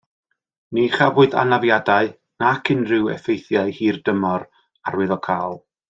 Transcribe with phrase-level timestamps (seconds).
[0.77, 2.09] Ni chafwyd anafiadau
[2.45, 4.49] nac unrhyw effeithiau hirdymor
[4.93, 5.61] arwyddocaol